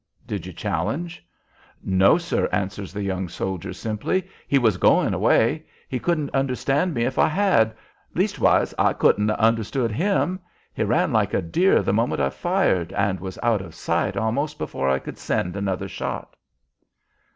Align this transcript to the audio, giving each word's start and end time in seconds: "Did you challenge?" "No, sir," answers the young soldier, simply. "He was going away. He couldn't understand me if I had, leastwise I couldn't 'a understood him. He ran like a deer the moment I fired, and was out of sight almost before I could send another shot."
"Did 0.25 0.47
you 0.47 0.51
challenge?" 0.53 1.23
"No, 1.83 2.17
sir," 2.17 2.49
answers 2.51 2.91
the 2.91 3.03
young 3.03 3.29
soldier, 3.29 3.71
simply. 3.71 4.27
"He 4.47 4.57
was 4.57 4.77
going 4.77 5.13
away. 5.13 5.67
He 5.87 5.99
couldn't 5.99 6.33
understand 6.33 6.95
me 6.95 7.03
if 7.03 7.19
I 7.19 7.27
had, 7.27 7.75
leastwise 8.15 8.73
I 8.79 8.93
couldn't 8.93 9.29
'a 9.29 9.39
understood 9.39 9.91
him. 9.91 10.39
He 10.73 10.81
ran 10.83 11.13
like 11.13 11.35
a 11.35 11.41
deer 11.43 11.83
the 11.83 11.93
moment 11.93 12.19
I 12.19 12.31
fired, 12.31 12.91
and 12.93 13.19
was 13.19 13.37
out 13.43 13.61
of 13.61 13.75
sight 13.75 14.17
almost 14.17 14.57
before 14.57 14.89
I 14.89 14.97
could 14.97 15.19
send 15.19 15.55
another 15.55 15.87
shot." 15.87 16.35